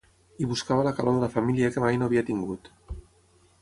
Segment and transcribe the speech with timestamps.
[0.43, 2.77] I buscava la calor de la família que mai no havia tingut.